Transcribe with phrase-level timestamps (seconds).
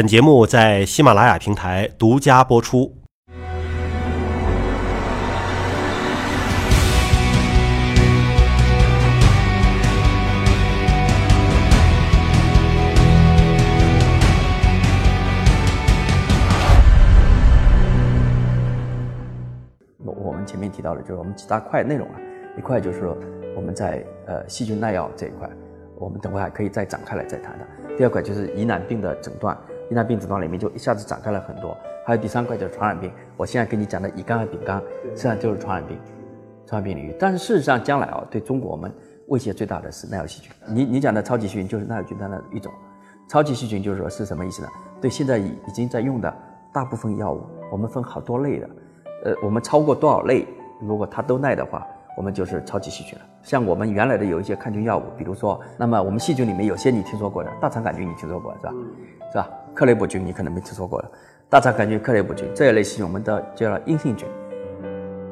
[0.00, 2.90] 本节目在喜马拉雅平台独家播出。
[19.98, 22.14] 我我们前面提到的，就是我们几大块内容啊，
[22.56, 23.14] 一块就是
[23.54, 25.46] 我们在呃细菌耐药这一块，
[25.98, 27.66] 我们等会还可以再展开来再谈的。
[27.98, 29.54] 第二块就是疑难病的诊断，
[29.90, 31.76] 疑难病诊断里面就一下子展开了很多。
[32.06, 35.98] 还有第三块就是传染病，我现在跟你讲的乙肝和丙肝，实际上就是传染病，
[36.66, 37.14] 传染病领域。
[37.18, 38.90] 但是事实上，将来啊，对中国我们
[39.28, 40.50] 威胁最大的是耐药细菌。
[40.66, 42.72] 你你讲的超级细菌就是耐药菌当中的一种。
[43.28, 44.68] 超级细菌就是说是什么意思呢？
[45.00, 46.34] 对现在已已经在用的
[46.72, 48.70] 大部分药物，我们分好多类的。
[49.24, 50.46] 呃，我们超过多少类，
[50.80, 51.86] 如果它都耐的话，
[52.16, 53.24] 我们就是超级细菌了。
[53.42, 58.74] 像我们原来的有一些抗菌药物，比如说，那么我们细菌里面有些你听说过的，大肠杆菌你听说过是吧？
[59.30, 59.48] 是吧？
[59.74, 61.10] 克雷伯菌你可能没听说过的，
[61.48, 64.28] 大肠杆菌、克雷伯菌这一类细菌，我们都叫阴性菌，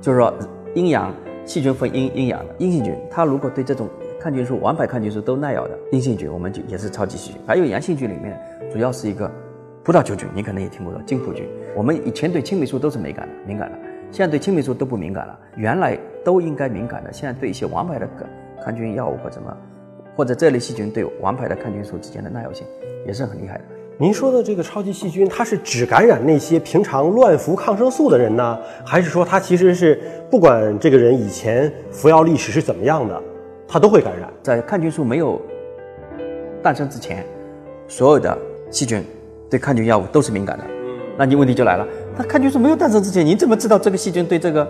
[0.00, 0.32] 就是说
[0.74, 1.14] 阴阳
[1.44, 3.88] 细菌分阴阴阳的阴性菌，它如果对这种
[4.20, 7.40] 抗菌素、王牌抗菌素都耐药的阴性菌，我们就也是超级细菌。
[7.46, 8.40] 还有阳性菌里面，
[8.72, 9.30] 主要是一个。
[9.82, 11.48] 葡萄球菌，你可能也听过的金葡菌。
[11.74, 13.78] 我们以前对青霉素都是敏感的，敏感的，
[14.12, 15.36] 现在对青霉素都不敏感了。
[15.56, 18.06] 原来都应该敏感的，现在对一些王牌的
[18.62, 19.56] 抗菌药物或什么，
[20.14, 22.66] 或者这类细菌对王牌的抗菌素之间的耐药性
[23.06, 23.64] 也是很厉害的。
[24.00, 33.22] 您说的这个超级细菌，它是只感染那些平常乱服抗生素的人呢，还是说它其实是不管这个人以前服药历史是怎么样的，
[33.68, 34.26] 它都会感染？
[34.42, 35.38] 在抗菌素没有
[36.62, 37.26] 诞生之前，
[37.86, 38.36] 所有的
[38.70, 39.04] 细菌。
[39.50, 40.64] 对抗菌药物都是敏感的，
[41.18, 41.84] 那你问题就来了。
[42.16, 44.66] 那抗菌素没有诞生之前，你怎么知道这个细菌对这个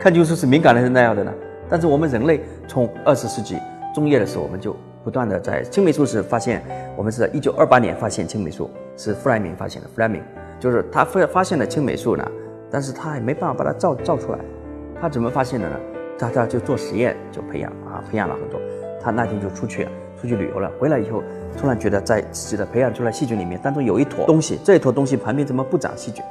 [0.00, 1.32] 抗菌素是敏感的、是那样的呢？
[1.68, 3.56] 但是我们人类从二十世纪
[3.94, 6.62] 中叶的时候，我们就不断的在青霉素是发现，
[6.96, 9.88] 我们是在一九二八年发现青霉素，是弗莱明发现的。
[9.88, 10.22] 弗莱明
[10.60, 12.28] 就是他发发现了青霉素呢，
[12.70, 14.38] 但是他还没办法把它造造出来。
[15.00, 15.76] 他怎么发现的呢？
[16.18, 18.60] 他他就做实验，就培养啊，培养了很多。
[19.00, 19.86] 他那天就出去
[20.20, 21.22] 出去旅游了，回来以后。
[21.56, 26.22] 突然觉得在自己的培养出来细菌里面当中有一坨东西，这一坨东西旁边怎么不长细菌？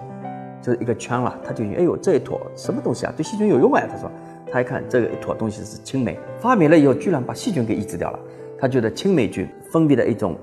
[0.62, 3.14] 就是一个圈了，他就哎呦这一坨什么东西啊？
[3.18, 3.84] 对细菌有用啊？
[3.92, 4.10] 他说，
[4.52, 8.20] 他一看这个一坨东西是青霉，发明了以后居然把细菌给抑制掉了。
[8.60, 10.36] 他觉得青霉菌分泌的一种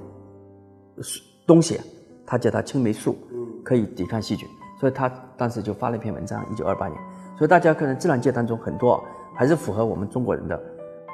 [1.47, 1.81] 东西，
[2.27, 3.17] 他叫它青霉素，
[3.63, 4.49] 可以抵抗细菌，
[4.81, 6.99] 所以他当时就发了一篇文章，一九二八年。
[7.37, 9.03] 所以大家可能自然界当中很多
[9.35, 10.63] 还是符合我们中国人的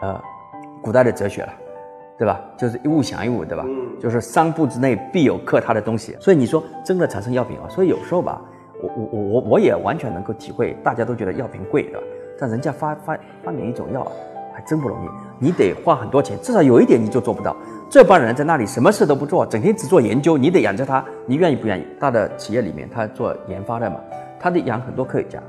[0.03, 0.21] 呃
[0.83, 1.53] 古代的哲学了。
[2.19, 2.39] 对吧？
[2.59, 3.65] 就是一物降一物，对吧？
[3.67, 6.15] 嗯，就是三步之内必有克它的东西。
[6.21, 7.67] 所以你说真的产生药品啊？
[7.71, 8.43] 所以有时候吧，
[8.83, 12.01] 我我我我我也完全能够体会，大家都觉得药品贵，对吧？
[12.39, 14.07] 但人家发发发明一种药，
[14.53, 15.09] 还真不容易。
[15.39, 17.57] 你得花很多钱，至少有一点你就做不到。
[17.89, 21.87] 这帮人在那里什么事都不做，整天只做研究，你得养着他，你愿意不愿意？
[21.99, 23.97] 大的企业里面他做研发的嘛，
[24.39, 25.43] 他得养很多科学家。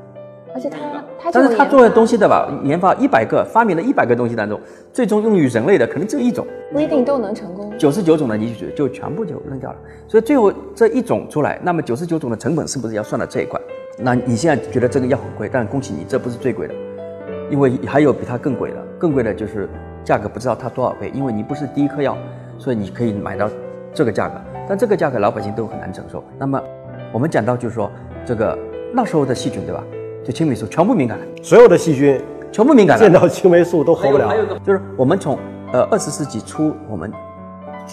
[0.54, 0.78] 而且他，
[1.18, 4.60] 他但是他做的东西的吧，研发一百个，发明了一百个东西当中，
[4.92, 7.72] 最终用于人类的可能只有一种，不一定都能成功。
[7.78, 9.78] 九十九种的你就就全部就扔掉了，
[10.10, 13.62] 所以最后这一种出来，那么九十九种的成本是不是要算到这一块？
[13.98, 16.74] 那你现在觉得这个药很贵，但恭喜你，这不是最贵的，
[17.52, 19.70] 因为还有比它更贵的，更贵的就是
[20.04, 22.18] 价格不知道它多少倍，因为你不是第一颗药，
[22.58, 23.50] 所以你可以买到
[23.94, 24.36] 这个价格，
[24.68, 26.24] 但这个价格老百姓都很难承受。
[26.40, 26.60] 那么
[27.12, 27.92] 我们讲到就是说
[28.26, 28.58] 这个
[28.94, 29.84] 那时候的细菌，对吧？
[30.24, 34.30] 就青霉素全部敏感了，所有的细菌全部敏感了，见到青霉素都活不了。
[34.30, 35.38] 还有个就是我们从
[35.74, 37.12] 呃二十世纪初我们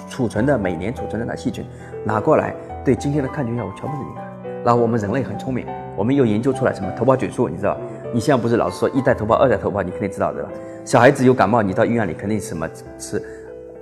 [0.09, 1.65] 储存的每年储存的那细菌
[2.05, 2.55] 拿过来，
[2.85, 4.25] 对今天的抗菌药物全部是敏感。
[4.65, 7.81] 然后我们人类很聪明，我们又研究出来什么头孢菌素，你知道吧？
[8.13, 10.49] 你现在不是老是说一代头孢、二代头孢，你肯定知道对吧？
[10.85, 13.23] 小孩子有感冒，你到医院里肯定什么吃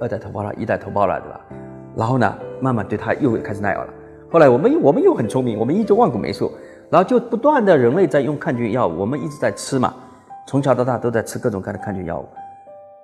[0.00, 1.41] 二代头孢了、一代头孢了，对吧？
[1.97, 3.92] 然后呢，慢慢对他又开始耐药了。
[4.31, 6.50] 后来我们我们又很聪明，我们一直万古霉素。
[6.88, 9.92] 然后就不断的人类在用抗菌药物，我们一直在吃嘛，
[10.47, 12.28] 从小到大都在吃各种各样的抗菌药物。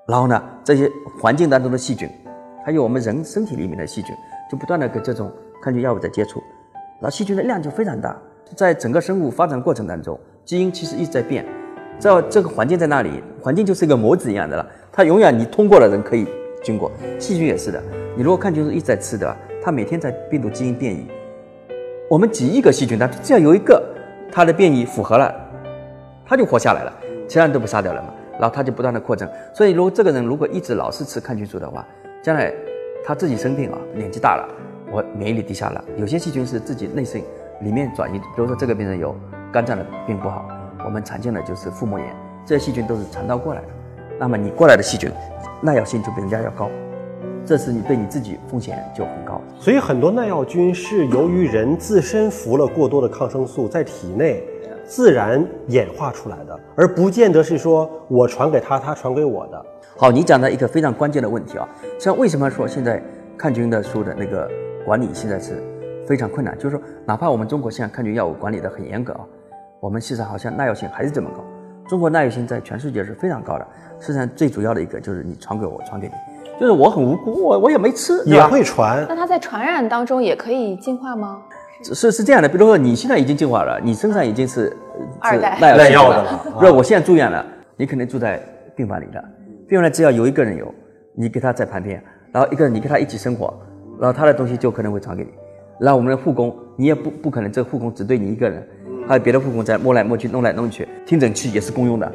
[0.06, 0.88] 然后呢，这些
[1.20, 2.08] 环境当中的细菌，
[2.64, 4.14] 还有我们人身体里面的细菌，
[4.48, 6.40] 就不断的跟这种抗菌药物在接触，
[7.00, 8.16] 然后细菌的量就非常大。
[8.54, 11.44] 在整个生物发展过程当中，基因其实一直在变，
[11.98, 16.26] 这这个环境在那里，环境就是一个模子一样的了，它永远你通过了人可以
[16.62, 17.82] 经过，细菌也是的，
[18.16, 21.06] 你如果看清楚一直在吃的，它每天在病毒基因变异。
[22.10, 23.82] 我们几亿个细菌，它只要有一个
[24.30, 25.34] 它的变异符合了，
[26.26, 26.92] 它就活下来了，
[27.28, 28.08] 其他人都不杀掉了嘛。
[28.40, 29.28] 然后它就不断的扩增。
[29.54, 31.86] 所以如果这个人如果一直老是吃抗菌素的话，
[32.22, 32.52] 将来
[33.04, 34.48] 他自己生病啊，年纪大了，
[34.90, 37.22] 我免疫力低下了，有些细菌是自己内生
[37.60, 38.18] 里面转移。
[38.18, 39.14] 比如说这个病人有
[39.52, 40.48] 肝脏的病不好，
[40.82, 42.08] 我们常见的就是腹膜炎，
[42.46, 43.68] 这些细菌都是肠道过来的。
[44.18, 45.10] 那么你过来的细菌
[45.60, 46.70] 耐药性就比人家要高，
[47.44, 49.38] 这是你对你自己风险就很高。
[49.58, 54.42] 所以很多耐药菌是由于人自身服了过多的抗生素，在体内
[54.86, 59.66] 自然演化出来的，而不见得是说我传给他，他传给我的。
[59.98, 61.68] 好，你讲到一个非常关键的问题啊，
[61.98, 63.02] 像为什么说现在
[63.36, 64.50] 抗菌的书的那个
[64.86, 65.62] 管理现在是
[66.06, 66.56] 非常困难？
[66.56, 69.20] 就是说，哪怕我们中国现在抗菌药物管理的很严格啊，
[69.82, 71.42] 我们其实好像耐药性还是这么高。
[71.88, 73.66] 中国耐药性在全世界是非常高的。
[73.98, 76.14] 实际上最主要的一个就是你传给我，传给你，
[76.60, 78.40] 就是我很无辜，我我也没吃，也？
[78.46, 81.42] 会传那它在传染当中也可以进化吗？
[81.82, 84.72] 是是这样的，比如说你现在已经进化了，你身上已经是
[85.18, 87.44] 二代是耐耐药的了啊不是，我现在住院了，
[87.76, 88.40] 你肯定住在
[88.76, 89.20] 病房里的，
[89.66, 90.72] 病房里只要有一个人有，
[91.12, 92.00] 你给他在旁边，
[92.30, 93.52] 然后一个人你跟他一起生活，
[93.98, 95.30] 然后他的东西就可能会传给你。
[95.80, 98.64] 然后我们的护工，你也不不可能这个护工只对你一个人，
[99.06, 102.10] 还有别的护工在摸来摸去、弄来弄去，听诊器也是公用的，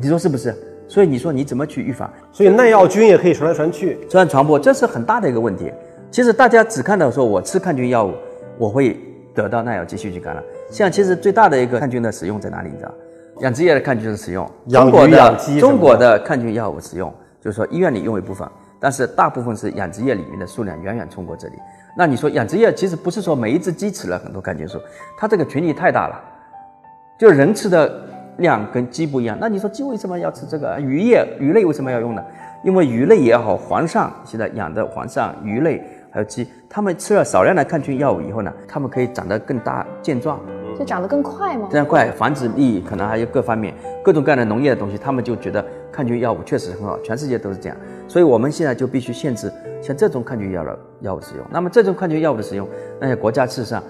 [0.00, 0.54] 你说是不是？
[0.88, 2.08] 所以你说你怎么去预防？
[2.30, 3.98] 所以耐药菌也可以传来传去。
[4.08, 5.72] 传染传播，这是很大的一个问题。
[6.12, 8.14] 其实大家只看到说我吃抗菌药物，
[8.56, 8.96] 我会
[9.34, 10.42] 得到耐药继续去感染。
[10.70, 12.70] 像其实最大的一个抗菌的使用在哪里？
[12.70, 12.94] 你知道？
[13.40, 18.48] 养殖业的抗菌的使用，养中国鱼养鸡中国的抗菌药物使用，就是说医院里用一部分，
[18.78, 21.54] 但是大部分是养殖业里面的数量远远超过这里。
[21.96, 24.78] 那你说养殖业其实不是说每一只鸡吃了很多抗菌素，
[25.16, 26.20] 它这个群体太大了，
[27.18, 27.90] 就人吃的
[28.36, 29.36] 量跟鸡不一样。
[29.40, 30.78] 那你说鸡为什么要吃这个？
[30.78, 32.22] 鱼业鱼类为什么要用呢？
[32.62, 40.38] 因为鱼类也好，黄鳝现在养的黄鳝鱼类还有鸡，它们吃了少量的抗菌药物以后呢，它们可以长得更大健壮，
[40.78, 41.76] 就长得更快吗这？
[41.78, 43.74] 样快，繁殖力可能还有各方面
[44.04, 47.76] 各种各样的农业的东西，他们就觉得抗菌药物确实很好，全世界都是这样。
[48.06, 51.44] 所以我们现在就必须限制像这种抗菌药的药物使用。
[51.50, 52.68] 那么这种抗菌药物的使用，
[53.00, 53.82] 那些国家事实上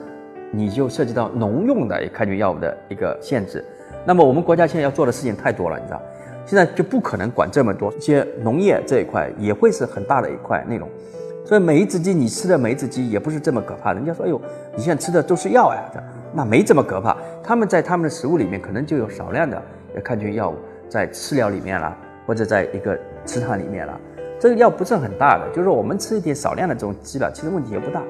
[0.50, 3.64] 你就涉及到农用的抗菌药物的一个限制。
[4.04, 6.00] 那么我们国家现在要做的事情太多了，你知道，
[6.46, 7.92] 现在就不可能管这么多。
[7.94, 10.88] 一些农业这一块也会是很大的一块内容。
[11.44, 13.92] 所以每一只鸡你吃的每一只鸡也不是这么可怕。
[13.92, 14.40] 人家说，哎呦，
[14.74, 16.00] 你现在吃的都是药呀，这
[16.36, 17.16] 那没这么可怕。
[17.42, 19.62] 他们在他们的食物里面可能就有少量的
[20.04, 20.56] 抗菌药物
[20.86, 21.96] 在饲料里面了，
[22.26, 23.98] 或者在一个池塘里面了。
[24.38, 28.02] 这个药不是很大的，就是我们吃一点少量的这种鸡了，其实问题也不大。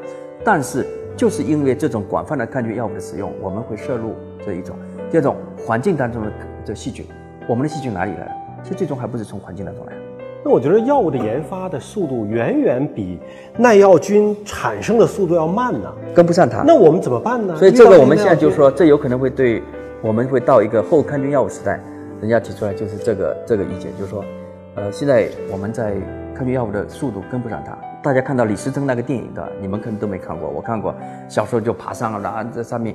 [0.44, 0.84] 但是
[1.17, 4.76] 就是因为这种广泛的抗菌药物的使用，我们会摄入这一种。
[5.08, 6.32] 第二种，环境当中的
[6.64, 7.06] 这细菌，
[7.49, 8.32] 我们的细菌哪里来的？
[8.64, 10.00] 其实最终还不是从环境当中来的。
[10.44, 13.18] 那我觉得药物的研发的速度远远比
[13.58, 15.92] 耐药菌产生的速度要慢呢。
[16.14, 16.62] 跟不上它。
[16.62, 17.56] 那我们怎么办呢？
[17.56, 19.62] 所以这个我们现在就说，这有可能会对
[20.02, 21.80] 我们会到一个后抗菌药物时代。
[22.20, 24.24] 人家提出来就是这个这个意见，就是说，
[24.76, 25.92] 呃，现在我们在
[26.34, 27.76] 抗菌药物的速度跟不上它。
[28.02, 30.94] 大家看到李时珍那个电影的，你们可能都没看过，我看过，
[31.28, 32.94] 小时候就爬上了，然后在上面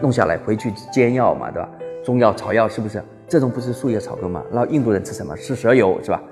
[0.00, 1.68] 弄下来回去煎药嘛，对吧？
[2.04, 3.02] 中药、草药是不是？
[3.28, 4.42] 这种不是树叶草根嘛？
[4.50, 5.36] 然后印度人吃什么？
[5.36, 6.22] 吃蛇油是吧？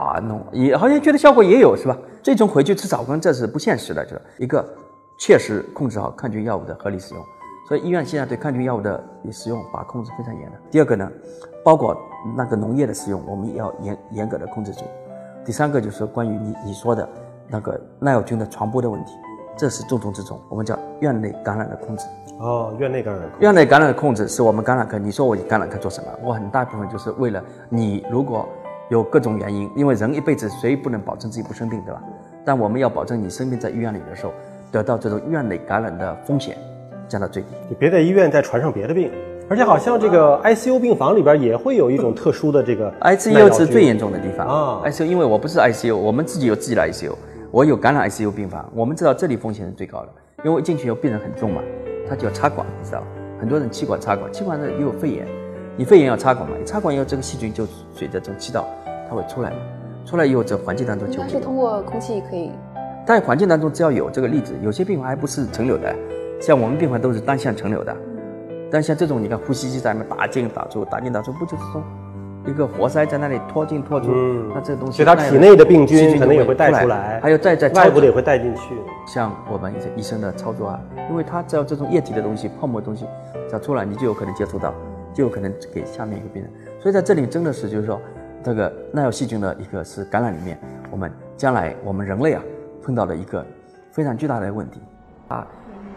[0.00, 1.96] 啊，弄也好像觉得效果也有是吧？
[2.22, 4.66] 最终回去吃草根，这是不现实的，就是一个
[5.18, 7.22] 切实控制好抗菌药物的合理使用。
[7.68, 10.56] 所以医院现在对抗菌药物的使用把控是非常严的。
[10.70, 11.08] 第二个呢，
[11.62, 11.96] 包括
[12.36, 14.84] 那个农业的使用，我们也要严严格的控制住。
[15.44, 17.08] 第三个就是关于你你说的
[17.46, 19.12] 那个耐药菌的传播的问题，
[19.56, 22.06] 这是重中之重，我们叫院内感染的控制。
[22.38, 24.98] 哦，院内感染控制院内感染的控制是我们感染科。
[24.98, 26.08] 你说我感染科做什么？
[26.22, 28.48] 我很大部分就是为了你，如果
[28.90, 32.02] 有各种原因，因为人一辈子谁不能保证自己不生病，对吧？
[32.44, 34.32] 但我们要保证你生病在医院里的时候，
[34.72, 36.56] 得到这种院内感染的风险
[37.08, 37.48] 降到最低。
[37.68, 39.10] 你别在医院再传上别的病。
[39.48, 47.12] 而且好像这个 ICU 病房里边也会有一种特殊的这个 ICU 是最严重的地方啊 ICU 因为我不是 ICU，我们自己有自己的 ICU，
[47.50, 50.08] 我有感染 ICU 病房，我们知道这里风险是最高的，
[50.44, 51.60] 因为进去以后病人很重嘛，
[52.08, 53.06] 他就要插管，你知道吧？
[53.40, 55.26] 很多人气管插管，气管呢又有肺炎，
[55.76, 58.66] 你肺炎要插管嘛，你插管以后这个细菌就随着这种气道
[59.08, 59.56] 它会出来嘛，
[60.04, 62.50] 出来以后这环境当中就它是通过空气可以
[63.06, 65.94] 在环境当中只要有这个粒子，有些病房还不是层流的，
[66.40, 67.96] 像我们病房都是单向层流的。
[68.70, 71.82] 但像这种，你看呼吸机在那边打进打出，打进打出，不就是说
[72.46, 74.12] 一个活塞在那里拖进拖出？
[74.12, 78.76] 嗯那这个东西，所以它体内的病菌可能也会带出出来还有再在外部的也会带进去。
[79.06, 83.06] 像我们医生的操作啊，因为它只要这种液体的东西、泡沫的东西
[83.48, 84.72] 只要出来，你就有可能接触到，
[85.14, 86.50] 就有可能给下面一个病人。
[86.80, 88.00] 所以在这里真的是就是说，
[88.42, 90.58] 这个耐药细菌的一个是感染里面，
[90.90, 92.42] 我们将来我们人类啊
[92.82, 93.44] 碰到了一个
[93.92, 94.80] 非常巨大的问题
[95.28, 95.46] 啊，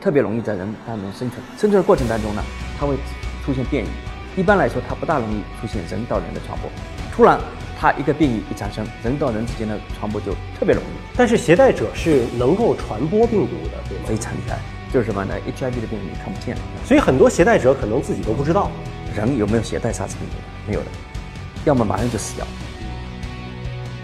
[0.02, 1.42] 特别容易在人当中生存。
[1.58, 2.42] 生存的过程当中呢，
[2.78, 2.96] 它会
[3.46, 3.88] 出现变异。
[4.36, 6.70] 一般来说，它不大容易出现人到人的传播。
[7.12, 7.40] 突然，
[7.80, 10.88] 它一个变异一产生，人到人之间的传播就特别容易。
[11.16, 14.06] 但是携带者是能够传播病毒的，对吗？
[14.06, 14.58] 非常厉害。
[14.92, 18.70] 就是什么呢？HIV 的病毒你看不见，所以很多携带者可能自己都不知道。
[19.16, 20.36] 人有没有携带沙士病毒？
[20.68, 20.88] 没有的，
[21.66, 22.46] 要么马上就死掉。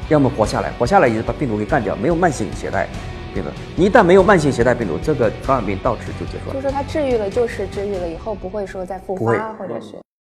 [0.09, 2.87] 要么活下来，活下来也是把病毒给干掉，没有慢性携带
[3.33, 3.49] 病毒。
[3.75, 6.53] 你一旦没有慢性携带病毒，这个传染病到此就结束了。
[6.55, 9.99] 就说它治愈了就是治愈了，以后不会说再复发或者是。